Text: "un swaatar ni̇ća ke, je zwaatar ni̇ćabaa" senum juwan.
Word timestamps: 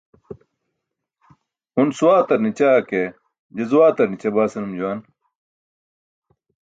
"un 1.81 1.89
swaatar 1.97 2.39
ni̇ća 2.43 2.69
ke, 2.89 3.01
je 3.55 3.63
zwaatar 3.71 4.07
ni̇ćabaa" 4.09 4.51
senum 4.51 4.73
juwan. 4.79 4.99